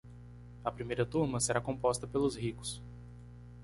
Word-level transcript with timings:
A 0.65 0.71
primeira 0.71 1.05
turma 1.05 1.39
será 1.39 1.61
composta 1.61 2.07
pelos 2.07 2.35
ricos. 2.35 2.81